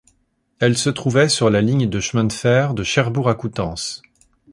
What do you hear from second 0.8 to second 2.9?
trouvait sur la ligne de chemin de fer de